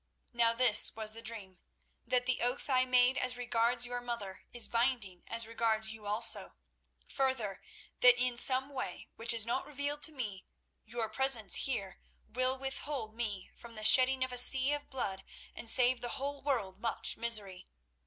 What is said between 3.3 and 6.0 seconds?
regards your mother is binding as regards